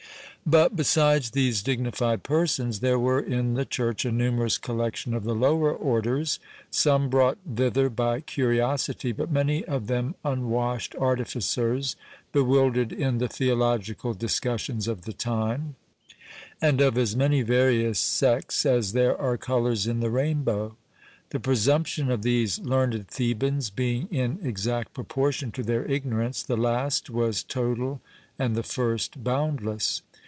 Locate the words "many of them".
9.31-10.15